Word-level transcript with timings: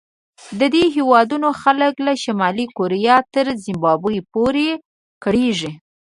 د 0.59 0.61
دې 0.73 0.83
هېوادونو 0.95 1.47
خلک 1.61 1.93
له 2.05 2.13
شمالي 2.23 2.65
کوریا 2.77 3.17
تر 3.33 3.45
زیمبابوې 3.63 4.21
پورې 4.33 4.67
کړېږي. 5.23 5.71